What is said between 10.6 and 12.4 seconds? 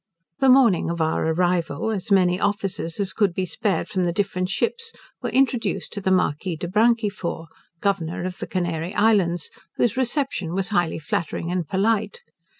highly flattering and polite.